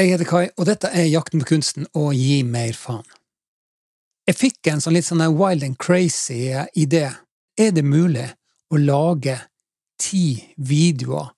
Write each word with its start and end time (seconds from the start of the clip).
Jeg 0.00 0.08
heter 0.08 0.24
Kai, 0.24 0.46
og 0.56 0.64
dette 0.64 0.88
er 0.88 1.04
Jakten 1.04 1.42
på 1.42 1.50
kunsten 1.50 1.84
og 1.92 2.14
gi 2.16 2.38
mer 2.48 2.72
faen. 2.72 3.04
Jeg 4.24 4.38
fikk 4.38 4.70
en 4.72 4.80
sånn 4.80 4.94
litt 4.96 5.04
sånn 5.04 5.20
wild 5.36 5.66
and 5.66 5.76
crazy 5.76 6.48
idé. 6.80 7.10
Er 7.60 7.74
det 7.76 7.84
mulig 7.84 8.24
å 8.72 8.80
lage 8.80 9.34
ti 10.00 10.40
videoer 10.56 11.34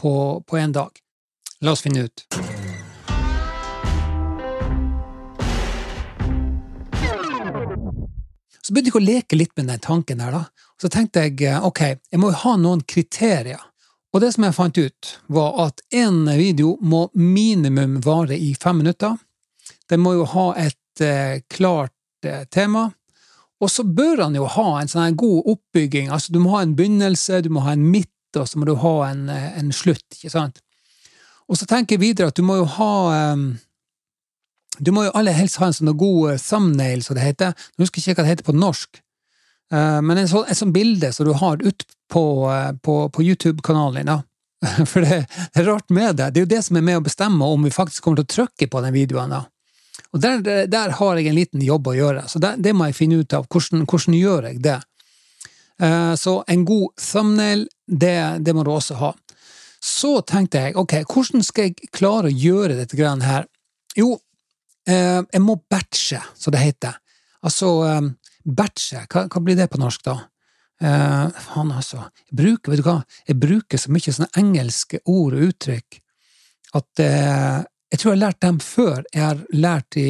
på, 0.00 0.12
på 0.48 0.56
en 0.56 0.72
dag? 0.78 0.96
La 1.60 1.74
oss 1.76 1.84
finne 1.84 2.06
ut. 2.08 2.24
Så 8.64 8.72
begynte 8.72 8.94
jeg 8.94 8.96
å 8.96 9.04
leke 9.04 9.36
litt 9.36 9.52
med 9.60 9.68
den 9.68 9.84
tanken 9.84 10.24
der, 10.24 10.32
da. 10.32 10.46
Så 10.80 10.88
tenkte 10.88 11.28
jeg 11.28 11.52
ok, 11.60 11.84
jeg 12.08 12.24
må 12.24 12.32
jo 12.32 12.44
ha 12.46 12.56
noen 12.56 12.80
kriterier. 12.80 13.60
Og 14.10 14.22
det 14.22 14.32
som 14.34 14.44
jeg 14.44 14.56
fant 14.56 14.78
ut, 14.78 15.10
var 15.30 15.58
at 15.66 15.82
en 15.94 16.24
video 16.26 16.74
må 16.82 17.04
minimum 17.14 18.00
vare 18.02 18.34
i 18.34 18.54
fem 18.58 18.80
minutter. 18.82 19.14
Den 19.90 20.02
må 20.02 20.16
jo 20.16 20.24
ha 20.32 20.46
et 20.58 21.02
eh, 21.04 21.42
klart 21.50 22.26
eh, 22.26 22.42
tema. 22.50 22.88
Og 23.60 23.70
så 23.70 23.84
bør 23.84 24.24
han 24.24 24.34
jo 24.34 24.48
ha 24.50 24.66
en 24.80 24.90
sånn 24.90 25.18
god 25.20 25.52
oppbygging. 25.52 26.10
Altså, 26.10 26.32
du 26.34 26.40
må 26.42 26.56
ha 26.56 26.64
en 26.64 26.74
begynnelse, 26.78 27.42
du 27.44 27.50
må 27.54 27.62
ha 27.66 27.76
en 27.76 27.86
midt, 27.92 28.10
og 28.38 28.48
så 28.48 28.58
må 28.58 28.66
du 28.66 28.74
ha 28.82 28.94
en, 29.10 29.28
eh, 29.30 29.50
en 29.60 29.70
slutt, 29.74 30.06
ikke 30.16 30.32
sant? 30.32 30.58
Og 31.50 31.58
så 31.58 31.66
tenker 31.70 31.94
jeg 31.98 32.04
videre 32.04 32.30
at 32.30 32.38
du 32.38 32.46
må 32.46 32.60
jo 32.60 32.66
ha 32.78 32.92
eh, 33.14 33.46
Du 34.80 34.94
må 34.96 35.02
jo 35.04 35.14
aller 35.18 35.34
helst 35.36 35.58
ha 35.60 35.68
en 35.68 35.76
sånn 35.76 35.92
god 35.98 36.34
eh, 36.34 36.42
thumbnail, 36.42 37.02
som 37.04 37.18
det 37.18 37.26
heter. 37.26 37.54
Jeg 37.76 37.84
husker 37.84 38.02
ikke 38.02 38.18
hva 38.18 38.26
det 38.26 38.34
heter 38.34 38.50
på 38.50 38.58
norsk. 38.58 39.02
Eh, 39.70 39.98
men 40.02 40.18
et 40.18 40.30
sånt, 40.30 40.50
sånn 40.56 40.74
bilde 40.74 41.12
som 41.14 41.28
du 41.28 41.34
har 41.36 41.62
ut 41.62 41.84
på, 42.10 42.24
eh, 42.50 42.72
på, 42.82 42.96
på 43.14 43.22
YouTube-kanalen 43.22 44.00
din, 44.00 44.12
da. 44.12 44.22
For 44.90 45.00
det, 45.00 45.22
det, 45.54 45.62
er 45.62 45.70
rart 45.70 45.90
med 45.90 46.16
det. 46.16 46.30
Det 46.30 46.42
er 46.42 46.46
jo 46.46 46.52
det 46.52 46.62
som 46.66 46.76
er 46.76 46.84
med 46.84 47.00
å 47.00 47.06
bestemme 47.06 47.46
om 47.48 47.64
vi 47.64 47.72
faktisk 47.72 48.04
kommer 48.04 48.20
til 48.20 48.28
å 48.28 48.34
trykke 48.34 48.68
på 48.68 48.84
den 48.84 48.96
videoen. 48.96 49.32
da. 49.32 49.44
Og 50.10 50.20
der, 50.20 50.42
der 50.66 50.96
har 50.98 51.18
jeg 51.18 51.30
en 51.30 51.38
liten 51.38 51.62
jobb 51.64 51.90
å 51.90 51.96
gjøre, 51.96 52.26
så 52.28 52.40
det, 52.42 52.56
det 52.64 52.74
må 52.74 52.88
jeg 52.88 52.98
finne 52.98 53.20
ut 53.22 53.34
av. 53.36 53.46
Hvordan, 53.50 53.86
hvordan 53.86 54.16
gjør 54.18 54.48
jeg 54.50 54.62
det? 54.64 54.78
Uh, 55.80 56.14
så 56.18 56.40
en 56.50 56.64
god 56.68 56.88
thumbnail, 57.00 57.64
det, 57.86 58.16
det, 58.44 58.54
må 58.56 58.64
du 58.66 58.72
også 58.74 58.98
ha. 59.00 59.12
Så 59.80 60.18
tenkte 60.28 60.66
jeg, 60.66 60.76
ok, 60.76 60.98
hvordan 61.08 61.46
skal 61.46 61.70
jeg 61.70 61.92
klare 61.94 62.28
å 62.28 62.34
gjøre 62.34 62.76
dette 62.76 62.98
greiene 62.98 63.24
her? 63.24 63.46
Jo, 63.96 64.12
uh, 64.90 65.22
jeg 65.22 65.44
må 65.44 65.56
batche, 65.70 66.20
som 66.36 66.52
det 66.52 66.64
heter. 66.66 66.98
Altså, 67.46 67.70
batche, 68.44 69.06
hva, 69.08 69.24
hva, 69.30 69.40
blir 69.40 69.56
det 69.56 69.70
på 69.72 69.80
norsk, 69.80 70.02
da? 70.04 70.18
Uh, 70.80 71.28
faen, 71.36 71.72
altså. 71.76 72.06
Jeg 72.30 72.38
bruker, 72.40 72.72
vet 72.72 72.80
du 72.80 72.86
hva, 72.86 73.00
jeg 73.28 73.36
bruker 73.40 73.80
så 73.80 73.92
mye 73.92 74.14
sånne 74.14 74.30
engelske 74.40 75.02
ord 75.04 75.36
og 75.36 75.50
uttrykk 75.50 76.00
at 76.78 77.02
eh, 77.02 77.60
jeg 77.90 77.98
tror 78.00 78.12
jeg 78.12 78.16
har 78.16 78.24
lært 78.24 78.42
dem 78.44 78.58
før 78.62 78.98
jeg 79.10 79.22
har 79.24 79.40
lært 79.50 79.96
de 79.96 80.06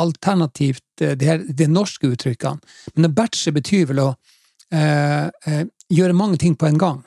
alternativt 0.00 1.02
de, 1.02 1.26
her, 1.26 1.44
de 1.44 1.68
norske 1.70 2.08
uttrykkene. 2.10 2.58
Men 2.96 3.08
å 3.10 3.12
batche 3.14 3.52
betyr 3.54 3.86
vel 3.90 4.02
å 4.02 4.08
eh, 4.74 5.62
gjøre 5.90 6.16
mange 6.16 6.40
ting 6.42 6.56
på 6.58 6.70
en 6.70 6.80
gang. 6.80 7.00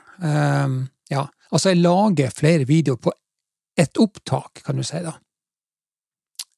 ja, 1.10 1.24
altså 1.50 1.72
jeg 1.72 1.82
lager 1.82 2.32
flere 2.32 2.64
videoer 2.68 3.00
på 3.02 3.12
ett 3.76 3.98
opptak, 3.98 4.62
kan 4.64 4.78
du 4.78 4.84
si, 4.86 5.00
da. 5.02 5.16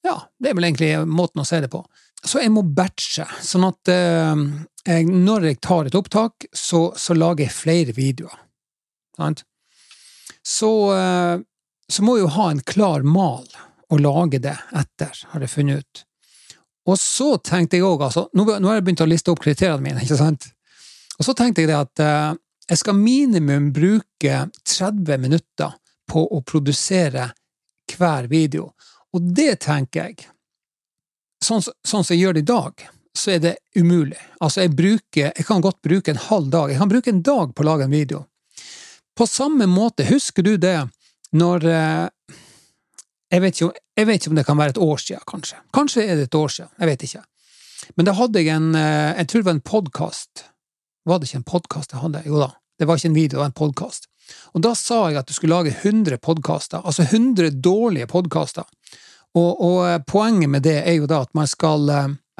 Ja, 0.06 0.20
det 0.38 0.52
er 0.52 0.58
vel 0.58 0.68
egentlig 0.68 0.92
måten 1.10 1.42
å 1.42 1.46
se 1.48 1.58
det 1.64 1.70
på. 1.72 1.82
Så 2.26 2.40
jeg 2.40 2.52
må 2.54 2.62
batche, 2.62 3.26
sånn 3.44 3.66
at 3.66 3.90
jeg, 3.90 5.06
når 5.10 5.50
jeg 5.50 5.58
tar 5.62 5.88
et 5.88 5.98
opptak, 5.98 6.46
så, 6.54 6.88
så 6.98 7.14
lager 7.14 7.46
jeg 7.46 7.54
flere 7.54 7.94
videoer. 7.96 8.38
Sant? 9.18 9.44
Så, 10.46 10.94
eh, 10.94 11.38
så 11.88 12.02
må 12.02 12.16
jeg 12.16 12.26
jo 12.26 12.34
ha 12.36 12.50
en 12.50 12.62
klar 12.66 13.02
mal 13.02 13.46
å 13.90 13.98
lage 13.98 14.38
det 14.42 14.54
etter, 14.76 15.14
har 15.32 15.42
jeg 15.42 15.50
funnet 15.50 15.82
ut. 15.82 16.02
Og 16.86 16.98
så 17.02 17.32
tenkte 17.42 17.80
jeg 17.80 17.86
òg, 17.86 18.04
altså 18.06 18.28
nå, 18.34 18.44
nå, 18.46 18.68
har 18.68 18.78
jeg 18.78 18.86
begynt 18.86 19.02
å 19.02 19.08
liste 19.10 19.32
opp 19.32 19.42
kriteriene 19.42 19.82
mine, 19.82 20.02
ikke 20.04 20.20
sant? 20.20 20.48
Og 21.16 21.26
så 21.26 21.34
tenkte 21.34 21.64
jeg 21.64 21.72
det 21.72 21.78
at 21.80 22.04
uh, 22.04 22.36
jeg 22.68 22.82
skal 22.82 22.98
minimum 22.98 23.70
bruke 23.74 24.44
30 24.68 25.22
minutter 25.22 25.74
på 26.06 26.22
å 26.22 26.42
produsere 26.46 27.30
hver 27.96 28.28
video. 28.30 28.68
Og 29.16 29.32
det 29.36 29.62
tenker 29.64 30.10
jeg, 30.10 30.28
sånn, 31.44 31.62
sånn 31.64 32.04
som 32.04 32.12
jeg 32.12 32.22
gjør 32.26 32.36
det 32.36 32.44
i 32.44 32.50
dag, 32.50 32.86
så 33.16 33.32
er 33.32 33.40
det 33.40 33.54
umulig. 33.78 34.18
Altså, 34.44 34.66
jeg 34.66 34.74
bruker 34.76 35.30
Jeg 35.32 35.46
kan 35.48 35.62
godt 35.64 35.80
bruke 35.82 36.12
en 36.12 36.20
halv 36.28 36.50
dag. 36.52 36.70
Jeg 36.70 36.80
kan 36.82 36.90
bruke 36.90 37.12
en 37.12 37.22
dag 37.24 37.54
på 37.54 37.64
å 37.64 37.68
lage 37.70 37.86
en 37.86 37.94
video. 37.94 38.26
På 39.16 39.26
samme 39.26 39.64
måte, 39.66 40.04
husker 40.04 40.44
du 40.44 40.56
det 40.60 40.76
når 41.32 41.64
eh, 41.64 42.34
jeg 43.32 43.42
vet, 43.42 43.56
ikke, 43.56 43.84
jeg 43.96 44.06
vet 44.06 44.20
ikke 44.20 44.30
om 44.30 44.36
det 44.38 44.44
kan 44.46 44.58
være 44.58 44.76
et 44.76 44.82
år 44.84 45.00
siden, 45.02 45.24
kanskje. 45.26 45.58
Kanskje 45.74 46.04
er 46.04 46.20
det 46.20 46.28
et 46.28 46.36
år 46.38 46.52
siden, 46.52 46.70
jeg 46.78 46.90
vet 46.92 47.06
ikke. 47.08 47.22
Men 47.96 48.08
da 48.08 48.14
hadde 48.16 48.42
jeg 48.42 48.52
en 48.54 48.68
eh, 48.78 49.16
Jeg 49.16 49.28
tror 49.28 49.40
det 49.42 49.48
var 49.48 49.56
en 49.56 49.66
podkast. 49.72 50.44
Var 51.06 51.18
det 51.18 51.28
ikke 51.28 51.40
en 51.40 51.50
podkast 51.50 51.96
jeg 51.96 52.02
hadde? 52.02 52.22
Jo 52.28 52.42
da, 52.44 52.50
det 52.78 52.88
var 52.88 53.00
ikke 53.00 53.10
en 53.14 53.18
video, 53.18 53.36
det 53.38 53.42
var 53.42 53.50
en 53.50 53.60
podkast. 53.64 54.10
Og 54.54 54.62
da 54.64 54.74
sa 54.78 55.06
jeg 55.10 55.20
at 55.20 55.28
du 55.28 55.34
skulle 55.36 55.56
lage 55.56 55.74
100 55.74 56.18
podkaster, 56.24 56.84
altså 56.84 57.06
100 57.06 57.60
dårlige 57.64 58.08
podkaster. 58.10 58.64
Og, 59.36 59.50
og, 59.52 59.80
eh, 59.88 59.98
poenget 60.06 60.50
med 60.50 60.64
det 60.64 60.78
er 60.82 60.98
jo 61.00 61.10
da 61.10 61.22
at 61.26 61.34
man 61.36 61.48
skal 61.50 61.90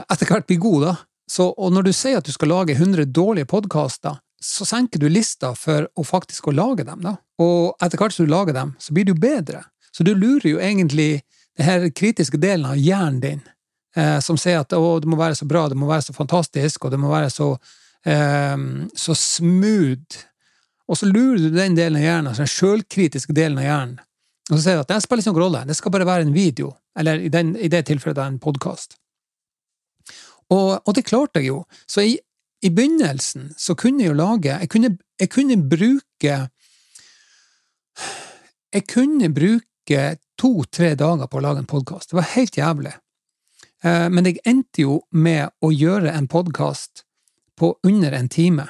etter 0.04 0.28
hvert 0.28 0.48
bli 0.48 0.58
god, 0.60 0.82
da. 0.84 0.94
Så, 1.30 1.48
og 1.50 1.72
når 1.74 1.88
du 1.88 1.92
sier 1.96 2.20
at 2.20 2.26
du 2.26 2.32
skal 2.34 2.52
lage 2.52 2.76
100 2.76 3.08
dårlige 3.14 3.48
podkaster, 3.50 4.20
så 4.42 4.66
senker 4.68 5.00
du 5.00 5.08
lista 5.10 5.54
for 5.58 5.88
å 5.96 6.04
faktisk 6.06 6.50
å 6.50 6.54
lage 6.54 6.84
dem, 6.86 7.00
da. 7.02 7.16
Og 7.42 7.74
etter 7.82 8.00
hvert 8.00 8.14
som 8.14 8.28
du 8.28 8.32
lager 8.32 8.54
dem, 8.56 8.74
så 8.78 8.94
blir 8.94 9.08
du 9.08 9.14
bedre. 9.18 9.64
Så 9.92 10.04
du 10.06 10.12
lurer 10.14 10.48
jo 10.50 10.60
egentlig 10.62 11.24
det 11.56 11.64
her 11.66 11.88
kritiske 11.90 12.38
delen 12.40 12.68
av 12.68 12.78
hjernen 12.78 13.20
din, 13.22 13.42
eh, 13.96 14.18
som 14.20 14.38
sier 14.40 14.60
at 14.62 14.76
å, 14.76 14.98
det 15.00 15.08
må 15.08 15.18
være 15.18 15.38
så 15.38 15.48
bra, 15.48 15.66
det 15.72 15.78
må 15.80 15.88
være 15.88 16.08
så 16.08 16.16
fantastisk, 16.16 16.84
og 16.84 16.92
det 16.94 17.00
må 17.00 17.10
være 17.10 17.32
så, 17.32 17.54
eh, 18.04 18.56
så 18.94 19.16
smooth. 19.16 20.22
Og 20.86 20.98
så 20.98 21.08
lurer 21.10 21.40
du 21.42 21.50
den 21.54 21.74
delen 21.78 21.98
av 21.98 22.04
hjernen, 22.04 22.28
altså 22.30 22.44
den 22.44 22.52
sjølkritiske 22.52 23.34
delen 23.34 23.58
av 23.58 23.66
hjernen, 23.66 23.96
og 24.46 24.54
så 24.54 24.62
sier 24.62 24.78
du 24.78 24.84
at 24.84 24.92
det 24.92 25.00
spiller 25.02 25.24
ikke 25.24 25.32
noen 25.32 25.42
rolle, 25.42 25.64
det 25.66 25.74
skal 25.74 25.92
bare 25.94 26.06
være 26.06 26.28
en 26.28 26.36
video, 26.36 26.70
eller 26.98 27.24
i, 27.26 27.30
den, 27.32 27.56
i 27.58 27.70
det 27.72 27.82
tilfellet 27.88 28.22
en 28.22 28.38
podkast. 28.42 28.94
Og, 30.54 30.76
og, 30.78 30.92
det 30.94 31.06
klarte 31.08 31.42
jeg 31.42 31.50
jo. 31.50 31.62
Så 31.90 32.04
i, 32.06 32.12
i, 32.62 32.70
begynnelsen 32.70 33.50
så 33.58 33.74
kunne 33.74 34.04
jeg 34.04 34.12
jo 34.12 34.18
lage 34.20 34.52
Jeg 34.54 34.68
kunne, 34.70 34.92
jeg 35.18 35.30
kunne 35.34 35.56
bruke 35.68 36.36
Jeg 38.76 38.86
kunne 38.86 39.32
bruke 39.34 40.04
to-tre 40.38 40.94
dager 40.94 41.26
på 41.26 41.40
å 41.40 41.42
lage 41.42 41.64
en 41.64 41.70
podkast. 41.70 42.10
Det 42.10 42.18
var 42.20 42.30
helt 42.36 42.58
jævlig. 42.58 42.94
Eh, 43.82 44.08
men 44.12 44.26
jeg 44.28 44.42
endte 44.44 44.82
jo 44.84 45.00
med 45.10 45.48
å 45.64 45.70
gjøre 45.72 46.12
en 46.12 46.28
podkast 46.28 47.06
på 47.56 47.72
under 47.86 48.12
en 48.12 48.28
time. 48.28 48.66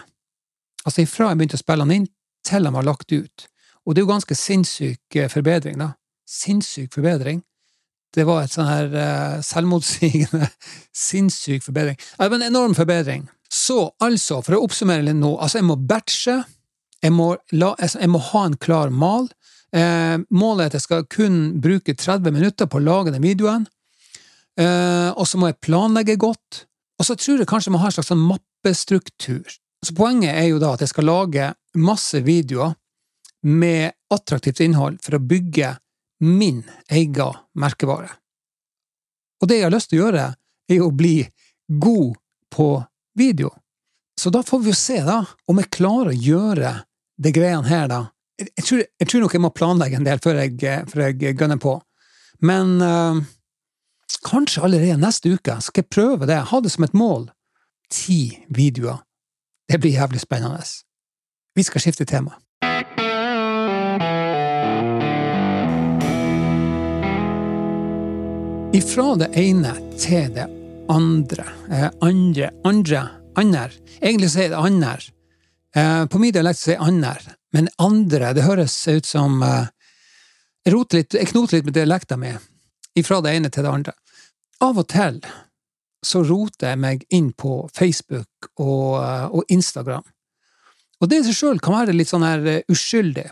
Altså 0.86 1.02
ifra 1.02 1.32
jeg 1.32 1.40
begynte 1.40 1.58
å 1.58 1.62
spille 1.62 1.86
han 1.86 1.94
inn, 1.94 2.08
til 2.46 2.68
han 2.68 2.76
var 2.76 2.86
lagt 2.86 3.12
ut. 3.12 3.46
Og 3.86 3.94
det 3.94 4.00
er 4.00 4.06
jo 4.06 4.12
ganske 4.12 4.38
sinnssyk 4.38 5.18
eh, 5.18 5.30
forbedring, 5.30 5.78
da. 5.82 5.92
Sinnssyk 6.26 6.94
forbedring. 6.94 7.42
Det 8.14 8.24
var 8.26 8.44
et 8.46 8.52
sånn 8.54 8.68
her 8.68 8.92
uh, 8.94 9.40
selvmotsigende, 9.44 10.48
sinnssyk 11.06 11.64
forbedring. 11.66 11.98
Det 11.98 12.30
var 12.30 12.38
en 12.38 12.46
enorm 12.48 12.74
forbedring. 12.74 13.26
Så 13.52 13.90
altså, 14.02 14.40
for 14.42 14.56
å 14.56 14.62
oppsummere 14.64 15.04
litt 15.04 15.18
nå, 15.18 15.34
altså 15.42 15.60
jeg 15.60 15.68
må 15.68 15.76
batche, 15.78 16.38
jeg 17.04 17.12
må, 17.14 17.34
la, 17.54 17.74
altså, 17.74 18.00
jeg 18.02 18.10
må 18.10 18.22
ha 18.30 18.46
en 18.48 18.56
klar 18.62 18.94
mal. 18.94 19.28
Eh, 19.76 20.16
målet 20.32 20.64
er 20.64 20.70
at 20.70 20.78
jeg 20.78 20.86
skal 20.86 21.04
kun 21.12 21.36
bruke 21.62 21.94
30 21.94 22.34
minutter 22.34 22.70
på 22.70 22.80
å 22.80 22.86
lage 22.86 23.12
den 23.14 23.24
videoen. 23.24 23.66
Eh, 24.56 25.10
og 25.12 25.26
så 25.28 25.38
må 25.38 25.50
jeg 25.50 25.60
planlegge 25.66 26.16
godt. 26.20 26.64
Og 26.96 27.06
så 27.06 27.18
tror 27.20 27.42
jeg 27.42 27.50
kanskje 27.50 27.70
jeg 27.70 27.76
må 27.76 27.82
ha 27.84 27.90
en 27.90 27.96
slags 27.98 28.10
sånn 28.10 28.24
mappestruktur. 28.24 29.58
Så 29.86 29.94
poenget 29.94 30.34
er 30.34 30.48
jo 30.50 30.58
da 30.58 30.72
at 30.74 30.82
jeg 30.82 30.90
skal 30.90 31.06
lage 31.06 31.50
masse 31.78 32.18
videoer 32.26 32.74
med 33.46 33.94
attraktivt 34.10 34.64
innhold 34.64 34.98
for 35.04 35.18
å 35.18 35.22
bygge 35.22 35.76
min 36.26 36.64
egen 36.90 37.36
merkevare. 37.54 38.10
Og 39.42 39.50
det 39.50 39.60
jeg 39.60 39.68
har 39.68 39.74
lyst 39.74 39.92
til 39.92 40.00
å 40.00 40.06
gjøre, 40.06 40.24
er 40.66 40.82
å 40.82 40.90
bli 40.90 41.20
god 41.70 42.16
på 42.50 42.68
video. 43.14 43.52
Så 44.18 44.32
da 44.34 44.42
får 44.42 44.64
vi 44.64 44.72
jo 44.72 44.78
se, 44.80 44.98
da, 45.06 45.20
om 45.46 45.60
jeg 45.60 45.70
klarer 45.76 46.10
å 46.10 46.20
gjøre 46.26 46.72
det 47.22 47.34
greiene 47.36 47.68
her, 47.68 47.86
da. 47.92 48.02
Jeg 48.40 48.64
tror, 48.64 48.82
jeg 48.82 49.08
tror, 49.08 49.22
nok 49.22 49.34
jeg 49.36 49.44
må 49.44 49.54
planlegge 49.54 50.00
en 50.00 50.08
del 50.08 50.20
før 50.24 50.42
jeg, 50.42 50.58
før 50.90 51.04
jeg 51.06 51.36
gønner 51.38 51.60
på. 51.62 51.78
Men 52.44 52.74
øh, 52.84 53.22
kanskje 54.26 54.66
allerede 54.66 54.98
neste 55.00 55.36
uke 55.36 55.60
skal 55.64 55.84
jeg 55.84 55.92
prøve 55.92 56.28
det. 56.28 56.42
Ha 56.50 56.60
det 56.64 56.74
som 56.74 56.84
et 56.88 56.96
mål. 56.96 57.30
Ti 57.92 58.20
videoer. 58.50 59.05
Det 59.68 59.78
blir 59.78 59.90
jævlig 59.90 60.20
spennende. 60.20 60.62
Vi 61.54 61.62
skal 61.62 61.80
skifte 61.80 62.04
tema. 62.04 62.36
Ifra 68.76 69.14
det 69.16 69.30
ene 69.40 69.72
til 69.98 70.34
det 70.34 70.46
andre. 70.88 71.44
Eh, 71.70 71.90
andre, 72.00 72.50
andre, 72.64 73.08
ander. 73.34 73.72
Egentlig 74.00 74.30
så 74.30 74.40
er 74.40 74.48
det 74.52 74.56
andre. 74.56 74.98
Eh, 75.76 76.06
på 76.06 76.18
min 76.18 76.32
dialekt 76.32 76.60
så 76.60 76.74
er 76.74 76.84
andre, 76.84 77.34
men 77.52 77.68
andre 77.78 78.34
det 78.36 78.44
høres 78.44 78.76
ut 78.88 79.06
som 79.06 79.42
eh, 79.42 79.66
jeg, 80.64 80.74
roter 80.74 81.00
litt, 81.00 81.14
jeg 81.14 81.30
knoter 81.32 81.58
litt 81.58 81.66
med 81.68 81.76
dialekta 81.76 82.16
mi, 82.20 82.34
ifra 82.96 83.20
det 83.24 83.34
ene 83.36 83.50
til 83.52 83.66
det 83.66 83.72
andre. 83.72 83.96
Av 84.64 84.78
og 84.78 84.86
til 84.92 85.20
så 86.06 86.22
roter 86.26 86.72
jeg 86.72 86.80
meg 86.82 87.02
inn 87.14 87.32
på 87.34 87.64
Facebook 87.74 88.50
og, 88.62 89.00
og 89.34 89.42
Instagram. 89.52 90.06
Og 91.00 91.10
det 91.10 91.20
i 91.20 91.26
seg 91.26 91.36
sjøl 91.40 91.58
kan 91.62 91.76
være 91.76 91.96
litt 91.96 92.10
sånn 92.10 92.24
her 92.24 92.46
eh, 92.48 92.62
uskyldig. 92.72 93.26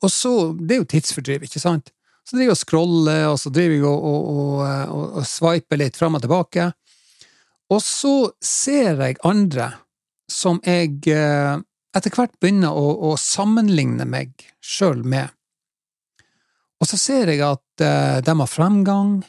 Og 0.00 0.10
så 0.10 0.32
Det 0.58 0.74
er 0.74 0.82
jo 0.82 0.88
tidsfordriv, 0.90 1.46
ikke 1.46 1.62
sant? 1.62 1.92
Så 2.26 2.34
driver 2.34 2.50
jeg 2.50 2.56
og 2.56 2.62
scroller, 2.64 3.24
og 3.30 3.38
så 3.38 3.52
driver 3.54 3.76
jeg 3.76 3.84
og, 3.86 4.06
og, 4.10 4.56
og, 4.64 5.04
og 5.20 5.28
sveiper 5.30 5.78
litt 5.78 5.98
fram 5.98 6.18
og 6.18 6.24
tilbake. 6.24 6.72
Og 7.70 7.82
så 7.82 8.16
ser 8.42 8.98
jeg 9.04 9.20
andre 9.26 9.70
som 10.30 10.58
jeg 10.66 11.06
eh, 11.14 11.54
etter 11.96 12.12
hvert 12.12 12.34
begynner 12.42 12.74
å, 12.74 12.90
å 13.12 13.14
sammenligne 13.20 14.08
meg 14.10 14.34
sjøl 14.58 15.06
med. 15.06 15.30
Og 16.82 16.90
så 16.90 16.98
ser 17.00 17.30
jeg 17.30 17.40
at 17.46 17.84
de 18.26 18.32
har 18.36 18.50
fremgang, 18.50 19.22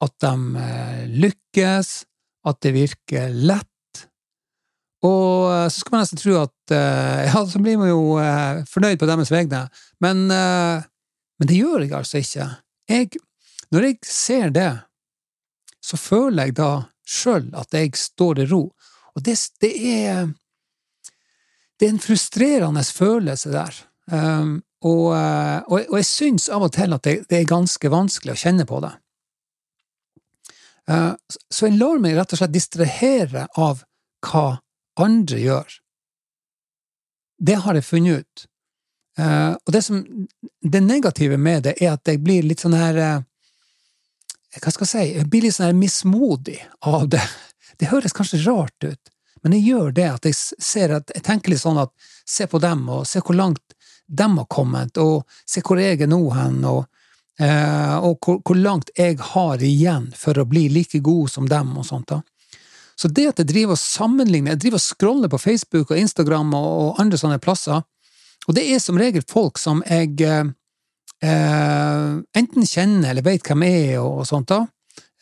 at 0.00 0.14
de 0.24 0.32
uh, 0.56 1.02
lykkes, 1.24 1.90
at 2.48 2.60
det 2.64 2.72
virker 2.76 3.34
lett. 3.34 4.04
Og 5.04 5.48
uh, 5.48 5.66
så 5.68 5.82
skal 5.82 5.96
man 5.96 6.04
nesten 6.04 6.22
tro 6.22 6.38
at 6.44 6.56
Ja, 7.30 7.40
så 7.50 7.58
blir 7.58 7.80
man 7.80 7.88
jo 7.90 8.14
fornøyd 8.70 9.00
på 9.00 9.06
deres 9.10 9.32
vegne, 9.34 9.64
men, 9.98 10.20
men 10.30 11.48
det 11.50 11.56
gjør 11.56 11.82
jeg 11.82 11.96
altså 11.98 12.20
ikke. 12.20 12.44
Jeg, 12.86 13.08
når 13.74 13.86
jeg 13.88 13.96
ser 14.06 14.52
det, 14.54 14.68
så 15.82 15.98
føler 15.98 16.46
jeg 16.46 16.54
da 16.60 16.68
sjøl 17.02 17.48
at 17.58 17.74
jeg 17.74 17.98
står 17.98 18.44
i 18.44 18.46
ro. 18.52 18.68
Og 19.18 19.24
det, 19.26 19.34
det 19.58 19.72
er 19.82 20.30
det 21.80 21.88
er 21.88 21.94
en 21.94 22.02
frustrerende 22.02 22.84
følelse 22.84 23.50
der. 23.50 23.76
Um, 24.12 24.62
og, 24.82 25.06
og, 25.68 25.78
og, 25.88 25.96
jeg 25.96 26.08
syns 26.08 26.48
av 26.52 26.64
og 26.66 26.72
til 26.76 26.92
at 26.92 27.04
det, 27.04 27.14
det, 27.30 27.38
er 27.40 27.48
ganske 27.48 27.90
vanskelig 27.92 28.34
å 28.34 28.40
kjenne 28.42 28.66
på 28.68 28.80
det. 28.84 28.92
Uh, 30.90 31.14
så 31.50 31.68
jeg 31.68 31.78
lar 31.78 32.00
meg 32.02 32.16
rett 32.18 32.34
og 32.34 32.40
slett 32.40 32.54
distrahere 32.54 33.46
av 33.60 33.84
hva 34.26 34.60
andre 35.00 35.40
gjør. 35.40 35.76
Det 37.40 37.58
har 37.64 37.78
jeg 37.78 37.86
funnet 37.86 38.24
ut. 38.24 38.46
Uh, 39.20 39.54
og 39.54 39.74
det, 39.74 39.82
som, 39.86 40.00
det 40.62 40.82
negative 40.84 41.38
med 41.38 41.64
det 41.68 41.76
er 41.78 41.94
at 41.94 42.08
jeg 42.08 42.22
blir 42.24 42.46
litt 42.46 42.62
sånn 42.62 42.76
her 42.78 42.96
Hva 44.54 44.70
skal 44.72 44.86
jeg 44.86 44.90
si? 44.90 45.06
Jeg 45.18 45.28
blir 45.30 45.44
litt 45.44 45.56
sånn 45.56 45.70
her 45.70 45.78
mismodig 45.78 46.58
av 46.86 47.08
det. 47.12 47.24
Det 47.80 47.88
høres 47.88 48.12
kanskje 48.12 48.42
rart 48.44 48.84
ut, 48.84 49.10
men 49.40 49.54
jeg 49.56 49.70
gjør 49.70 49.92
det 49.96 50.08
at 50.10 50.26
jeg 50.28 50.36
ser 50.36 50.92
at 50.98 51.12
jeg 51.14 51.22
tenker 51.24 51.54
litt 51.54 51.62
sånn 51.62 51.78
at 51.80 51.94
se 52.28 52.44
på 52.50 52.58
dem, 52.60 52.82
og 52.92 53.06
se 53.08 53.22
hvor 53.24 53.38
langt 53.38 53.76
dem 54.10 54.38
har 54.38 54.48
kommet, 54.50 54.98
og 54.98 55.24
se 55.48 55.62
hvor 55.64 55.80
jeg 55.80 56.00
er 56.02 56.10
nå 56.10 56.20
hen, 56.34 56.64
og, 56.68 56.84
eh, 56.84 56.99
og 57.40 58.18
hvor, 58.20 58.40
hvor, 58.44 58.58
langt 58.60 58.90
jeg 58.98 59.16
har 59.32 59.62
igjen 59.64 60.10
for 60.18 60.36
å 60.36 60.44
bli 60.44 60.66
like 60.68 60.98
god 61.00 61.30
som 61.32 61.46
dem, 61.48 61.70
og 61.80 61.86
sånt. 61.88 62.10
da. 62.10 62.20
Så 63.00 63.08
det 63.08 63.30
at 63.30 63.38
jeg 63.40 63.48
driver 63.48 63.78
og 63.78 63.80
sammenligner, 63.80 64.52
jeg 64.52 64.64
driver 64.66 64.76
og 64.76 64.84
scroller 64.84 65.32
på 65.32 65.40
Facebook 65.40 65.94
og 65.94 66.02
Instagram 66.02 66.52
og, 66.58 66.68
og 66.82 67.00
andre 67.00 67.20
sånne 67.20 67.40
plasser, 67.40 67.80
og 68.48 68.56
det 68.56 68.66
er 68.68 68.82
som 68.82 68.98
regel 69.00 69.24
folk 69.28 69.60
som 69.60 69.80
jeg 69.86 70.20
eh, 70.26 70.50
eh 71.24 72.10
enten 72.40 72.66
kjenner 72.66 73.12
eller 73.12 73.24
vet 73.24 73.46
hvem 73.46 73.64
er, 73.64 73.98
og, 74.00 74.20
og 74.20 74.28
sånt, 74.28 74.52
da. 74.52 74.64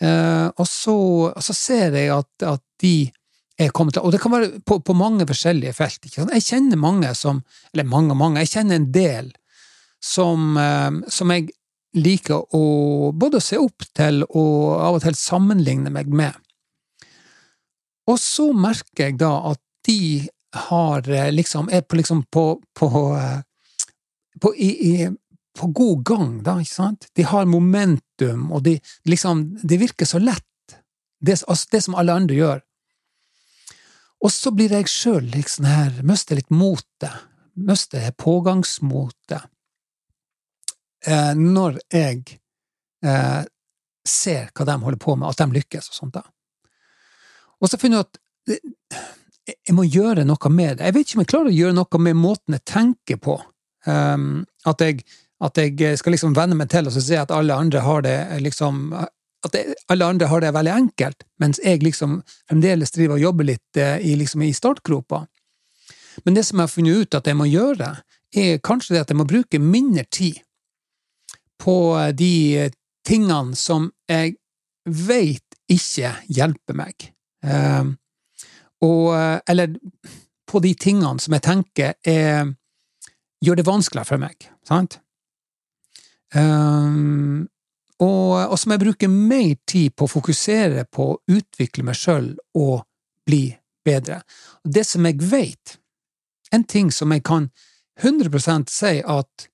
Eh, 0.00 0.46
og, 0.54 0.66
så, 0.66 0.96
og, 1.28 1.42
så, 1.42 1.54
ser 1.54 1.94
jeg 1.98 2.12
at, 2.14 2.30
at 2.46 2.62
de 2.82 3.10
er 3.58 3.72
kommet 3.74 3.96
til 3.96 4.04
Og 4.06 4.12
det 4.14 4.20
kan 4.22 4.30
være 4.30 4.60
på, 4.62 4.78
på 4.78 4.94
mange 4.94 5.26
forskjellige 5.26 5.74
felt. 5.74 6.06
Jeg 6.06 6.44
kjenner 6.46 6.78
mange 6.78 7.10
som 7.18 7.40
Eller 7.72 7.88
mange 7.90 8.14
og 8.14 8.20
mange. 8.20 8.44
Jeg 8.44 8.52
kjenner 8.52 8.78
en 8.78 8.92
del 8.94 9.32
som, 9.98 10.52
eh, 10.56 10.90
som 11.10 11.34
jeg 11.34 11.50
liker 11.96 12.54
å 12.54 13.12
både 13.16 13.40
se 13.40 13.58
opp 13.60 13.86
til 13.96 14.22
og 14.28 14.58
av 14.76 14.98
og 14.98 15.04
til 15.04 15.16
sammenligne 15.16 15.92
meg 15.92 16.10
med. 16.12 16.34
Og 18.08 18.18
så 18.20 18.50
merker 18.56 19.08
jeg 19.08 19.18
da 19.20 19.32
at 19.52 19.60
de 19.88 20.28
har 20.68 21.08
eh, 21.08 21.30
liksom 21.32 21.68
Er 21.72 21.84
på 21.84 21.96
liksom 21.96 22.22
på, 22.32 22.60
på, 22.74 22.88
eh, 23.16 23.40
på, 24.40 24.54
i, 24.56 24.70
i, 24.90 25.08
på 25.58 25.66
god 25.66 26.04
gang, 26.04 26.30
da, 26.42 26.56
ikke 26.60 26.74
sant? 26.74 27.08
De 27.16 27.26
har 27.28 27.48
momentum, 27.48 28.48
og 28.52 28.64
de 28.64 28.78
liksom 29.04 29.58
Det 29.62 29.80
virker 29.80 30.08
så 30.08 30.18
lett, 30.18 30.44
det, 31.20 31.42
altså 31.48 31.68
det 31.72 31.82
som 31.84 31.98
alle 31.98 32.14
andre 32.14 32.38
gjør. 32.38 32.64
Og 34.24 34.32
så 34.34 34.50
blir 34.54 34.72
jeg 34.74 34.90
sjøl 34.90 35.28
liksom 35.34 35.68
her, 35.68 36.00
mister 36.06 36.38
litt 36.38 36.50
motet, 36.50 37.14
mister 37.54 38.10
pågangsmotet, 38.18 39.46
eh, 41.06 41.34
når 41.36 41.78
jeg 41.92 42.38
eh, 43.04 43.44
ser 44.08 44.50
hva 44.54 44.66
de 44.68 44.78
holder 44.82 45.00
på 45.02 45.16
med, 45.16 45.28
at 45.28 45.42
de 45.42 45.58
lykkes 45.58 45.92
og 45.92 46.00
sånt. 46.00 46.18
da. 46.18 46.24
Og 47.60 47.70
så 47.70 47.80
finner 47.80 48.02
jeg 48.02 48.08
at 48.08 48.18
jeg 49.48 49.74
må 49.76 49.84
gjøre 49.88 50.26
noe 50.28 50.50
med 50.52 50.78
det. 50.78 50.88
Jeg 50.88 50.94
vet 50.96 51.06
ikke 51.06 51.18
om 51.18 51.22
jeg 51.24 51.30
klarer 51.32 51.52
å 51.52 51.58
gjøre 51.58 51.76
noe 51.78 52.02
med 52.04 52.18
måten 52.20 52.56
jeg 52.56 52.66
tenker 52.68 53.20
på. 53.22 53.38
Um, 53.86 54.44
at, 54.68 54.82
jeg, 54.84 55.04
at, 55.40 55.56
jeg, 55.56 55.96
skal 56.00 56.12
liksom 56.12 56.34
venne 56.36 56.56
meg 56.58 56.68
til 56.72 56.90
og 56.90 56.92
se 56.92 57.16
at 57.16 57.32
alle 57.32 57.56
andre 57.56 57.80
har 57.80 58.02
det 58.04 58.18
liksom 58.42 58.90
at 59.46 59.54
det, 59.54 59.76
alle 59.86 60.04
andre 60.04 60.26
har 60.26 60.42
det 60.42 60.50
veldig 60.54 60.72
enkelt, 60.74 61.22
mens 61.38 61.60
jeg 61.62 61.82
liksom 61.86 62.18
fremdeles 62.50 62.90
driver 62.94 63.14
og 63.14 63.22
jobber 63.22 63.46
litt 63.52 63.78
eh, 63.78 64.00
i, 64.02 64.16
liksom, 64.18 64.42
i 64.42 64.54
startgropa. 64.54 65.22
Men 66.26 66.34
det 66.34 66.42
som 66.48 66.58
jeg 66.58 66.66
har 66.66 66.72
funnet 66.72 67.02
ut 67.02 67.18
at 67.20 67.30
jeg 67.30 67.38
må 67.38 67.46
gjøre, 67.46 67.92
er 68.34 68.58
kanskje 68.66 68.96
det 68.96 69.04
at 69.04 69.12
jeg 69.12 69.20
må 69.20 69.28
bruke 69.28 69.60
mindre 69.62 70.04
tid 70.10 70.40
på 71.58 71.78
de 72.16 72.68
tingene 73.06 73.56
som 73.58 73.90
jeg 74.08 74.36
veit 74.88 75.58
ikke 75.68 76.14
hjelper 76.32 76.78
meg. 76.78 77.10
Eh, 77.44 77.90
og, 78.86 79.42
eller 79.50 79.74
på 80.48 80.62
de 80.64 80.72
tingene 80.78 81.20
som 81.20 81.34
jeg 81.36 81.44
tenker 81.44 81.94
er, 82.06 82.48
gjør 83.44 83.60
det 83.60 83.66
vanskeligere 83.68 84.08
for 84.08 84.22
meg. 84.22 84.48
Sant? 84.66 85.00
Um, 86.34 87.48
og, 87.98 88.52
og 88.52 88.58
som 88.60 88.74
jeg 88.74 88.82
bruker 88.82 89.10
mer 89.10 89.56
tid 89.68 89.94
på 89.96 90.06
å 90.06 90.12
fokusere 90.12 90.84
på 90.92 91.10
å 91.12 91.18
utvikle 91.32 91.86
meg 91.88 91.98
sjøl 91.98 92.30
og 92.58 92.84
bli 93.26 93.50
bedre. 93.84 94.20
Det 94.64 94.84
som 94.86 95.06
jeg 95.08 95.20
vet, 95.30 95.78
en 96.54 96.64
ting 96.64 96.92
som 96.94 97.12
jeg 97.12 97.24
kan 97.26 97.50
100% 98.00 98.70
si 98.70 98.98
at 99.02 99.48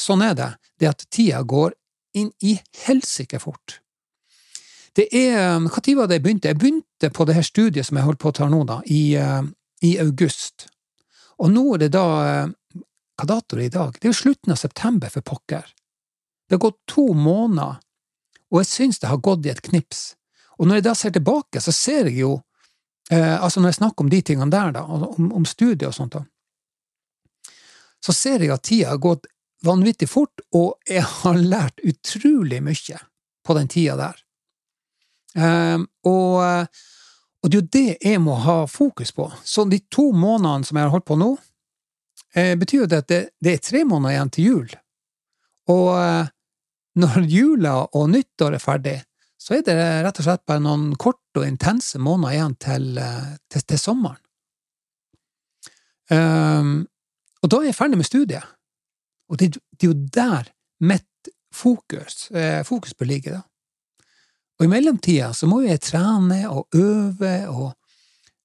sånn 0.00 0.22
er 0.22 0.34
det, 0.38 0.48
det 0.80 0.90
at 0.90 1.04
tida 1.10 1.42
går 1.42 1.74
inn 2.18 2.30
i 2.42 2.56
helsike 2.86 3.40
fort. 3.42 3.80
Det 4.96 5.06
er 5.14 5.60
Når 5.60 5.94
var 5.96 6.08
det 6.08 6.18
jeg 6.18 6.22
begynte? 6.22 6.48
Jeg 6.48 6.58
begynte 6.58 7.10
på 7.10 7.24
det 7.24 7.34
her 7.34 7.46
studiet 7.46 7.86
som 7.86 7.96
jeg 7.96 8.04
holdt 8.04 8.18
på 8.18 8.32
å 8.32 8.34
ta 8.34 8.48
nå, 8.48 8.64
da, 8.64 8.80
i, 8.86 9.14
eh, 9.14 9.42
i 9.82 9.98
august. 9.98 10.66
Og 11.38 11.52
nå 11.52 11.74
er 11.74 11.78
det 11.78 11.92
da 11.94 12.06
eh, 12.26 12.48
Hva 13.18 13.26
dato 13.26 13.56
er 13.56 13.60
det 13.60 13.66
i 13.66 13.74
dag? 13.74 13.94
Det 13.98 14.06
er 14.06 14.12
jo 14.12 14.22
slutten 14.22 14.52
av 14.54 14.56
september, 14.56 15.10
for 15.10 15.22
pokker. 15.26 15.64
Det 16.46 16.54
har 16.54 16.62
gått 16.62 16.78
to 16.86 17.12
måneder, 17.14 17.80
og 18.50 18.60
jeg 18.62 18.68
syns 18.70 19.00
det 19.02 19.10
har 19.10 19.18
gått 19.18 19.46
i 19.46 19.50
et 19.50 19.62
knips. 19.62 20.14
Og 20.58 20.66
når 20.66 20.78
jeg 20.78 20.84
da 20.86 20.94
ser 20.94 21.14
tilbake, 21.14 21.60
så 21.60 21.74
ser 21.74 22.06
jeg 22.06 22.20
jo 22.20 22.36
eh, 23.10 23.42
Altså, 23.42 23.60
når 23.60 23.68
jeg 23.68 23.78
snakker 23.80 24.04
om 24.04 24.10
de 24.10 24.22
tingene 24.22 24.50
der, 24.54 24.70
da, 24.72 24.84
om, 24.86 25.32
om 25.32 25.44
studiet 25.44 25.88
og 25.90 25.94
sånt, 25.94 26.14
da, 26.14 26.22
så 28.04 28.14
ser 28.14 28.42
jeg 28.42 28.54
at 28.54 28.62
tida 28.62 28.92
har 28.92 29.02
gått 29.02 29.26
vanvittig 29.64 30.08
fort, 30.10 30.42
og 30.54 30.76
jeg 30.88 31.02
har 31.02 31.38
lært 31.38 31.82
utrolig 31.86 32.60
mye 32.64 33.00
på 33.46 33.56
den 33.58 33.70
tida 33.70 33.96
der. 33.98 34.22
Um, 35.38 35.84
og, 36.08 36.68
og, 37.42 37.50
det 37.50 37.56
er 37.56 37.60
jo 37.60 37.68
det 37.74 37.96
jeg 38.02 38.22
må 38.24 38.38
ha 38.42 38.62
fokus 38.70 39.12
på. 39.14 39.28
Så 39.44 39.66
de 39.68 39.80
to 39.92 40.10
månedene 40.12 40.66
som 40.66 40.78
jeg 40.78 40.88
har 40.88 40.94
holdt 40.94 41.08
på 41.08 41.18
nå, 41.20 41.32
eh, 42.34 42.54
betyr 42.58 42.84
jo 42.84 42.90
det 42.90 43.02
at 43.04 43.10
det, 43.12 43.20
det, 43.44 43.54
er 43.54 43.64
tre 43.64 43.84
måneder 43.84 44.16
igjen 44.16 44.32
til 44.34 44.48
jul. 44.48 44.74
Og 45.74 45.90
eh, 46.00 46.32
når 46.98 47.28
jula 47.30 47.74
og 47.94 48.10
nyttår 48.14 48.56
er 48.56 48.62
ferdig, 48.62 48.96
så 49.38 49.58
er 49.58 49.64
det 49.66 49.76
rett 50.04 50.18
og 50.18 50.26
slett 50.26 50.46
bare 50.48 50.64
noen 50.64 50.90
korte 50.98 51.42
og 51.42 51.46
intense 51.46 52.00
måneder 52.02 52.34
igjen 52.34 52.56
til, 52.58 52.88
eh, 52.98 53.34
til, 53.52 53.66
til 53.70 53.80
sommeren. 53.80 54.22
Um, 56.08 56.86
og 57.44 57.50
da 57.52 57.58
er 57.60 57.68
jeg 57.68 57.76
ferdig 57.76 57.98
med 58.00 58.08
studiet. 58.08 58.46
Og 59.28 59.40
det, 59.40 59.54
det 59.76 59.86
er 59.86 59.92
jo 59.92 60.08
der 60.14 60.50
mitt 60.80 61.30
fokus, 61.54 62.30
eh, 62.30 62.62
fokus 62.64 62.94
bør 62.96 63.10
ligge, 63.10 63.36
da. 63.38 63.42
Og 64.58 64.66
i 64.66 64.70
mellomtida 64.70 65.30
så 65.36 65.46
må 65.46 65.60
jeg 65.62 65.80
trene 65.86 66.40
og 66.50 66.74
øve 66.74 67.34
og, 67.46 67.70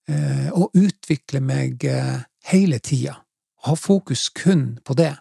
eh, 0.10 0.50
og 0.54 0.76
utvikle 0.78 1.42
meg 1.42 1.86
eh, 1.90 2.22
hele 2.52 2.78
tida. 2.80 3.16
Ha 3.66 3.76
fokus 3.80 4.28
kun 4.30 4.78
på 4.86 4.94
det. 5.00 5.16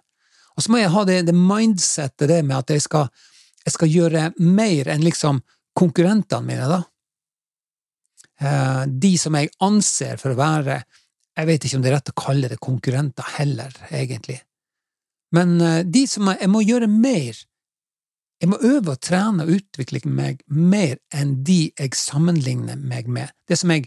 Og 0.52 0.64
så 0.64 0.72
må 0.72 0.82
jeg 0.82 0.92
ha 0.92 1.04
det, 1.08 1.22
det 1.30 1.36
mindsettet 1.36 2.28
det 2.28 2.42
med 2.44 2.58
at 2.58 2.74
jeg 2.74 2.84
skal, 2.84 3.08
jeg 3.64 3.76
skal 3.76 3.92
gjøre 3.92 4.26
mer 4.44 4.92
enn 4.92 5.04
liksom 5.04 5.40
konkurrentene 5.78 6.44
mine, 6.44 6.68
da. 6.68 6.82
Eh, 8.42 8.84
de 8.86 9.14
som 9.20 9.36
jeg 9.38 9.52
anser 9.64 10.18
for 10.20 10.32
å 10.32 10.38
være 10.40 10.82
Jeg 11.32 11.48
vet 11.48 11.64
ikke 11.64 11.78
om 11.78 11.82
det 11.84 11.88
er 11.88 11.94
rett 11.94 12.10
å 12.10 12.20
kalle 12.20 12.48
det 12.50 12.58
konkurrenter 12.60 13.28
heller, 13.38 13.72
egentlig. 13.88 14.34
Men 15.36 15.56
eh, 15.60 15.80
de 15.84 16.04
som 16.10 16.28
jeg, 16.30 16.40
jeg 16.44 16.52
må 16.52 16.62
gjøre 16.66 16.90
mer. 16.90 17.40
Jeg 18.42 18.50
må 18.50 18.58
øve 18.66 18.96
og 18.96 19.02
trene 19.04 19.44
og 19.44 19.52
utvikle 19.54 20.00
meg 20.10 20.40
mer 20.50 20.96
enn 21.14 21.36
de 21.46 21.68
jeg 21.70 21.94
sammenligner 21.94 22.80
meg 22.80 23.06
med. 23.06 23.30
Det 23.46 23.54
som 23.60 23.70
jeg 23.70 23.86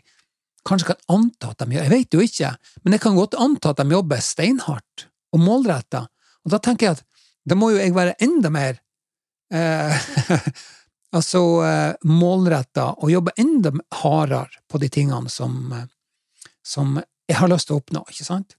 kanskje 0.66 0.94
kan 0.94 1.18
anta 1.18 1.52
at 1.52 1.62
de 1.62 1.76
gjør. 1.76 1.84
Jeg 1.84 1.94
vet 1.94 2.16
jo 2.16 2.24
ikke, 2.24 2.54
men 2.84 2.96
jeg 2.96 3.04
kan 3.04 3.20
godt 3.20 3.36
anta 3.42 3.74
at 3.74 3.82
de 3.82 3.98
jobber 3.98 4.24
steinhardt 4.24 5.10
og 5.36 5.44
målretta. 5.44 6.06
Og 6.46 6.54
da 6.54 6.62
tenker 6.64 6.88
jeg 6.88 6.98
at 6.98 7.06
da 7.46 7.58
må 7.60 7.74
jo 7.74 7.82
jeg 7.82 7.94
være 7.94 8.16
enda 8.26 8.50
mer 8.54 8.80
eh, 9.54 10.08
altså 11.18 11.42
eh, 11.66 12.08
målretta 12.10 12.92
og 12.96 13.12
jobbe 13.12 13.36
enda 13.42 13.74
hardere 14.02 14.64
på 14.72 14.82
de 14.82 14.90
tingene 14.94 15.30
som, 15.30 15.60
eh, 15.76 15.88
som 16.66 16.96
jeg 16.98 17.40
har 17.40 17.52
lyst 17.52 17.70
til 17.70 17.78
å 17.78 17.82
oppnå, 17.84 18.06
ikke 18.10 18.28
sant? 18.28 18.58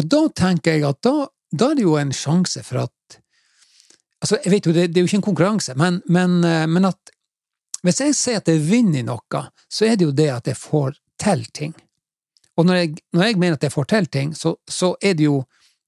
Og 0.00 0.08
da 0.08 0.22
tenker 0.32 0.78
jeg 0.78 0.86
at 0.88 1.02
da, 1.04 1.28
da 1.52 1.70
er 1.70 1.76
det 1.78 1.84
jo 1.84 1.98
en 2.00 2.14
sjanse 2.16 2.64
for 2.66 2.86
at 2.86 2.96
Altså, 4.20 4.36
jeg 4.44 4.52
vet 4.52 4.66
jo, 4.68 4.72
det, 4.76 4.82
det 4.92 5.00
er 5.00 5.04
jo 5.06 5.08
ikke 5.08 5.16
en 5.16 5.22
konkurranse, 5.24 5.72
men, 5.80 5.94
men, 6.12 6.42
eh, 6.44 6.66
men, 6.68 6.84
at 6.84 7.08
hvis 7.80 8.02
jeg 8.02 8.16
sier 8.18 8.42
at 8.42 8.50
jeg 8.52 8.60
vinner 8.66 9.00
i 9.00 9.06
noe, 9.06 9.40
så 9.64 9.86
er 9.88 9.94
det 9.96 10.04
jo 10.04 10.12
det 10.12 10.26
at 10.28 10.50
jeg 10.50 10.58
får 10.60 10.90
til 11.24 11.46
ting. 11.56 11.72
Og 12.60 12.66
når 12.68 12.76
jeg, 12.82 12.90
når 13.16 13.24
jeg 13.24 13.38
mener 13.40 13.56
at 13.56 13.64
jeg 13.64 13.72
får 13.72 13.88
til 13.88 14.10
ting, 14.12 14.34
så, 14.36 14.52
så 14.68 14.90
er 15.00 15.16
det 15.16 15.24
jo 15.24 15.38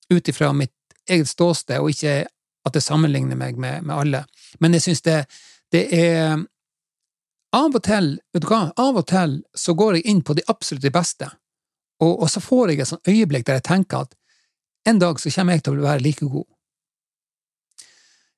ut 0.09 0.33
ifra 0.33 0.49
mitt 0.57 0.73
eget 1.05 1.29
ståsted, 1.29 1.85
og 1.85 1.93
ikke 1.93 2.15
at 2.25 2.81
jeg 2.81 2.87
sammenligner 2.89 3.37
meg 3.37 3.61
med, 3.61 3.85
med 3.85 3.99
alle. 3.99 4.25
Men 4.65 4.79
jeg 4.79 4.87
syns 4.87 5.05
det, 5.05 5.19
det 5.73 5.85
er 5.93 6.41
Av 7.53 7.69
og 7.69 7.83
til, 7.85 8.15
vet 8.33 8.41
du 8.41 8.49
hva, 8.49 8.71
av 8.81 8.97
og 8.97 9.05
til 9.11 9.35
så 9.53 9.75
går 9.77 9.99
jeg 9.99 10.07
inn 10.09 10.23
på 10.25 10.33
de 10.33 10.45
absolutt 10.49 10.87
beste, 10.95 11.27
og, 12.03 12.23
og 12.25 12.31
så 12.31 12.43
får 12.43 12.73
jeg 12.73 12.83
et 12.83 12.91
sånt 12.91 13.09
øyeblikk 13.09 13.47
der 13.47 13.61
jeg 13.61 13.69
tenker 13.69 14.07
at 14.07 14.17
en 14.89 14.99
dag 14.99 15.21
så 15.21 15.31
kommer 15.31 15.57
jeg 15.57 15.65
til 15.67 15.79
å 15.79 15.87
være 15.87 16.03
like 16.03 16.27
god. 16.27 16.49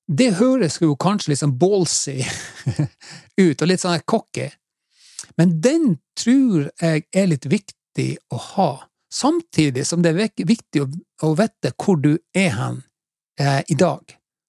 Det 0.05 0.35
høres 0.37 0.77
jo 0.83 0.93
kanskje 1.01 1.33
litt 1.33 1.41
sånn 1.41 1.57
ballsy 1.57 2.19
ut, 3.45 3.63
og 3.63 3.69
litt 3.71 3.81
sånn 3.81 4.03
cocky, 4.05 4.51
men 5.41 5.55
den 5.65 5.95
tror 6.19 6.69
jeg 6.81 7.07
er 7.17 7.31
litt 7.31 7.47
viktig 7.49 8.11
å 8.35 8.41
ha, 8.53 8.71
samtidig 9.13 9.87
som 9.89 10.03
det 10.05 10.13
er 10.13 10.45
viktig 10.45 10.85
å, 10.85 11.33
vite 11.39 11.73
hvor 11.81 11.97
du 12.03 12.13
er 12.37 12.53
hen 12.59 12.83
eh, 13.41 13.63
i 13.73 13.79
dag, 13.81 14.05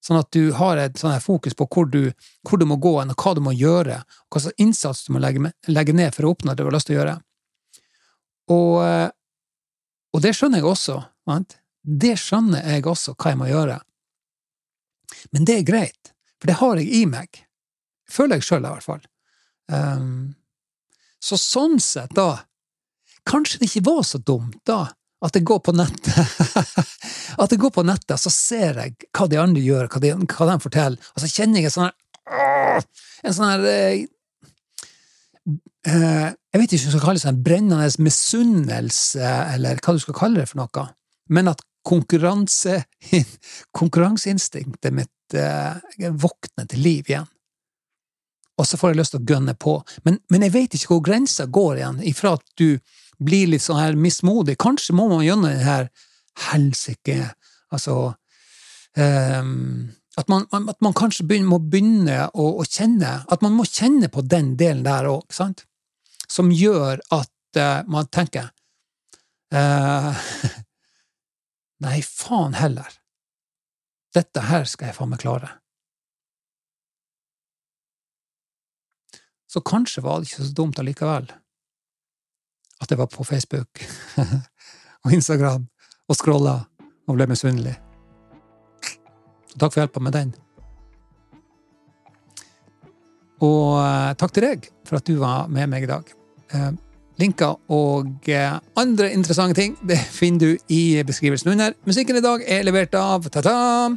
sånn 0.06 0.20
at 0.20 0.32
du 0.36 0.52
har 0.60 0.82
et 0.82 1.00
sånn 1.00 1.16
fokus 1.24 1.56
på 1.58 1.70
hvor 1.72 1.88
du, 1.90 2.12
hvor 2.46 2.60
du 2.60 2.68
må 2.68 2.78
gå 2.82 2.98
og 3.00 3.16
hva 3.16 3.36
du 3.38 3.42
må 3.46 3.56
gjøre, 3.56 4.02
og 4.04 4.36
hva 4.36 4.44
slags 4.44 4.62
innsats 4.62 5.06
du 5.08 5.16
må 5.16 5.24
legge, 5.24 5.54
legge, 5.72 5.96
ned 5.96 6.14
for 6.18 6.28
å 6.28 6.36
oppnå 6.36 6.54
det 6.54 6.62
du 6.66 6.68
har 6.68 6.76
lyst 6.76 6.92
til 6.92 6.98
å 6.98 7.02
gjøre. 7.02 7.16
Og, 8.54 8.84
eh, 8.86 9.10
og 10.14 10.24
det 10.24 10.34
skjønner 10.38 10.62
jeg 10.62 10.70
også. 10.70 11.00
Sant? 11.26 11.58
Det 11.86 12.16
skjønner 12.20 12.66
jeg 12.66 12.86
også 12.90 13.14
hva 13.14 13.34
jeg 13.34 13.40
må 13.42 13.50
gjøre. 13.50 13.80
Men 15.34 15.46
det 15.48 15.60
er 15.60 15.68
greit, 15.68 16.14
for 16.40 16.50
det 16.50 16.60
har 16.62 16.82
jeg 16.82 16.90
i 17.02 17.04
meg. 17.10 17.42
Føler 18.10 18.40
jeg 18.40 18.48
sjøl, 18.48 18.66
i 18.66 18.74
hvert 18.74 18.86
fall. 18.86 19.06
Um, 19.72 20.36
så 21.22 21.38
sånn 21.42 21.80
sett, 21.82 22.14
da, 22.18 22.46
kanskje 23.26 23.62
det 23.62 23.70
ikke 23.72 23.88
var 23.88 24.04
så 24.06 24.22
dumt, 24.22 24.60
da, 24.68 24.84
at 25.26 25.38
jeg 25.38 25.46
går 25.48 25.62
på 25.66 25.74
nettet 25.74 26.12
At 27.42 27.50
jeg 27.50 27.62
går 27.64 27.72
på 27.74 27.86
nettet, 27.88 28.20
så 28.22 28.30
ser 28.30 28.78
jeg 28.78 29.08
hva 29.16 29.26
de 29.32 29.40
andre 29.42 29.64
gjør, 29.64 29.88
hva 29.90 30.02
de, 30.04 30.12
hva 30.14 30.48
de 30.52 30.58
forteller, 30.62 31.08
og 31.16 31.24
så 31.24 31.30
kjenner 31.32 31.66
jeg 31.66 31.74
sånn 31.74 31.88
her 31.88 32.86
En 33.26 33.34
sånn 33.34 33.50
her 33.50 33.66
uh, 33.66 34.04
Jeg 35.46 36.58
vet 36.58 36.72
ikke 36.74 36.82
om 36.82 36.90
jeg 36.90 36.94
skal 36.96 37.04
kalle 37.04 37.20
det 37.20 37.26
sånn 37.26 37.44
brennende 37.46 37.90
misunnelse, 38.02 39.32
eller 39.54 39.82
hva 39.84 39.94
du 39.94 40.02
skal 40.02 40.18
kalle 40.18 40.42
det 40.42 40.50
for 40.50 40.64
noe, 40.64 40.86
men 41.30 41.52
at 41.52 41.62
konkurranse, 41.86 42.80
konkurranseinstinktet 43.80 44.94
mitt 44.96 45.38
eh, 45.38 46.10
våkner 46.10 46.70
til 46.72 46.82
liv 46.82 47.12
igjen. 47.12 47.30
Og 48.56 48.68
så 48.68 48.80
får 48.80 48.94
jeg 48.94 49.00
lyst 49.02 49.16
til 49.16 49.22
å 49.22 49.34
gønne 49.36 49.56
på. 49.60 49.76
Men, 50.08 50.18
men 50.32 50.46
jeg 50.48 50.54
vet 50.56 50.78
ikke 50.78 50.94
hvor 50.94 51.04
grensa 51.06 51.46
går 51.46 51.82
igjen, 51.82 52.02
ifra 52.08 52.36
at 52.40 52.46
du 52.60 52.80
blir 53.22 53.52
litt 53.52 53.64
sånn 53.64 53.82
her 53.82 53.98
mismodig. 54.00 54.58
Kanskje 54.62 54.96
må 54.96 55.10
man 55.12 55.26
gjennom 55.26 55.52
den 55.52 55.66
her 55.66 55.90
helsike 56.50 57.34
Altså 57.74 58.14
um, 58.96 59.90
at, 60.18 60.28
man, 60.28 60.46
at, 60.52 60.82
man, 60.82 60.94
kanskje 60.96 61.26
begynner, 61.28 61.50
må 61.50 61.60
begynne 61.60 62.20
å, 62.32 62.46
å, 62.62 62.64
kjenne 62.64 63.26
At 63.32 63.42
man 63.44 63.56
må 63.58 63.66
kjenne 63.68 64.08
på 64.12 64.24
den 64.24 64.54
delen 64.60 64.86
der 64.86 65.10
òg, 65.12 65.28
sant? 65.36 65.66
Som 66.32 66.54
gjør 66.56 67.04
at 67.14 67.60
uh, 67.60 67.82
man 67.92 68.08
tenker 68.08 68.48
uh, 69.54 70.16
Nei, 71.86 72.00
faen 72.02 72.56
heller. 72.56 72.96
Dette 74.16 74.46
her 74.48 74.64
skal 74.72 74.90
jeg 74.90 74.96
faen 74.96 75.12
meg 75.12 75.20
klare. 75.20 75.50
Så 79.52 79.62
kanskje 79.64 80.04
var 80.04 80.20
det 80.20 80.32
ikke 80.32 80.48
så 80.48 80.56
dumt 80.56 80.80
allikevel 80.80 81.28
at 82.84 82.92
jeg 82.92 83.00
var 83.00 83.12
på 83.12 83.24
Facebook 83.24 83.84
og 85.06 85.16
Instagram 85.16 85.68
og 86.08 86.20
scrolla 86.20 86.60
og 87.06 87.18
ble 87.18 87.30
misunnelig. 87.32 87.78
Takk 89.60 89.74
for 89.74 89.84
hjelpa 89.84 90.04
med 90.04 90.16
den. 90.16 90.34
Og 93.44 93.78
eh, 93.82 94.12
takk 94.20 94.34
til 94.36 94.48
deg 94.48 94.68
for 94.88 95.00
at 95.00 95.08
du 95.08 95.18
var 95.20 95.50
med 95.52 95.70
meg 95.72 95.86
i 95.86 95.90
dag. 95.92 96.12
Eh, 96.56 96.72
linker 97.22 97.58
og 97.72 98.30
eh, 98.32 98.58
andre 98.80 99.12
interessante 99.16 99.58
ting 99.60 99.78
det 99.88 100.00
finner 100.20 100.56
du 100.56 100.74
i 100.74 101.02
beskrivelsen 101.08 101.56
under. 101.56 101.76
Musikken 101.88 102.20
i 102.20 102.26
dag 102.26 102.44
er 102.48 102.68
levert 102.68 102.96
av 103.00 103.28
ta-ta, 103.30 103.90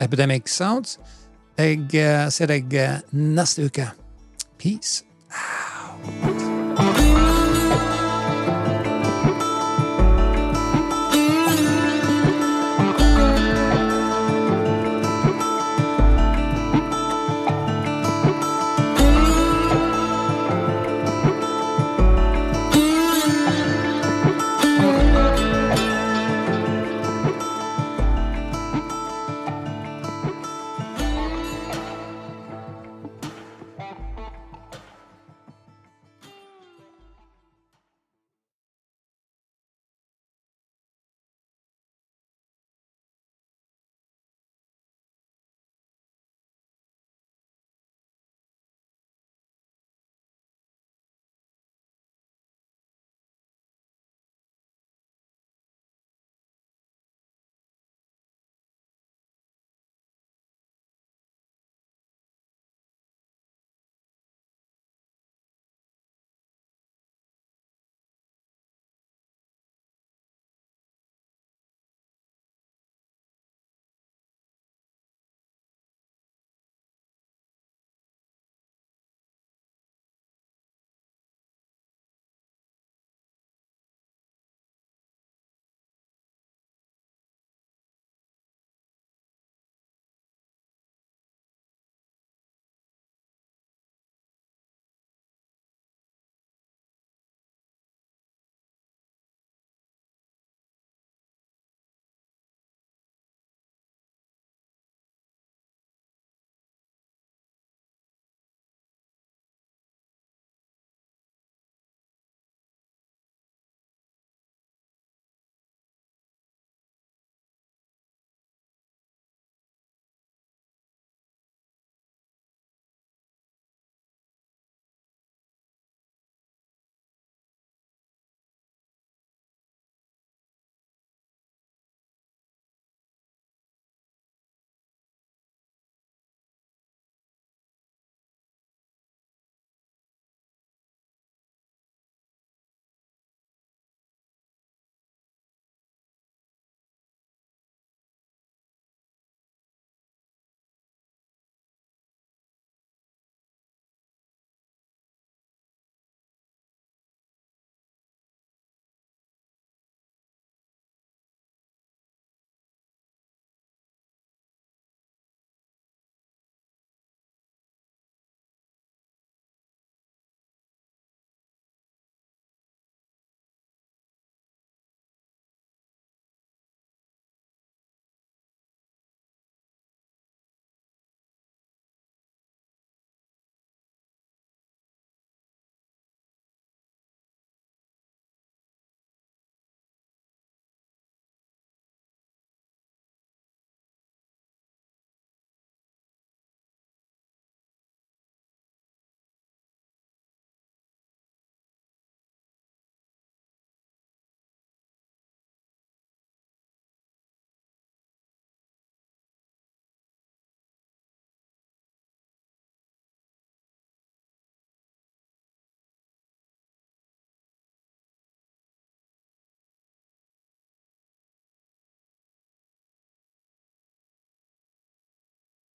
Epidemic 0.00 0.50
Sounds. 0.52 0.98
Jeg 1.56 1.88
ser 2.36 2.50
deg 2.52 2.74
neste 3.16 3.64
uke. 3.64 3.86
Peace. 4.60 5.06